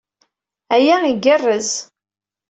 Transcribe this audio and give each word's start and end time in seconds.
Aya 0.75 0.97
igerrez. 1.13 1.69